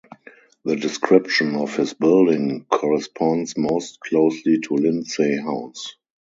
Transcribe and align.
The 0.65 0.75
description 0.77 1.55
of 1.55 1.75
his 1.75 1.93
building 1.93 2.65
corresponds 2.65 3.55
most 3.55 3.99
closely 3.99 4.57
to 4.61 4.73
Lindsey 4.73 5.37
House. 5.37 5.93